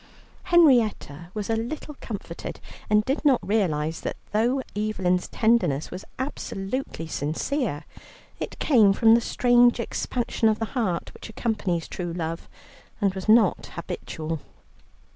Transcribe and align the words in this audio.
Henrietta 0.45 1.29
was 1.35 1.47
a 1.47 1.55
little 1.55 1.95
comforted, 2.01 2.59
and 2.89 3.05
did 3.05 3.23
not 3.23 3.39
realize 3.47 4.01
that 4.01 4.17
though 4.31 4.63
Evelyn's 4.75 5.27
tenderness 5.27 5.91
was 5.91 6.03
absolutely 6.17 7.05
sincere, 7.05 7.83
it 8.39 8.57
came 8.57 8.93
from 8.93 9.13
the 9.13 9.21
strange 9.21 9.79
expansion 9.79 10.49
of 10.49 10.57
the 10.57 10.65
heart 10.73 11.13
which 11.13 11.29
accompanies 11.29 11.87
true 11.87 12.13
love, 12.13 12.49
and 12.99 13.13
was 13.13 13.29
not 13.29 13.67
habitual. 13.75 14.39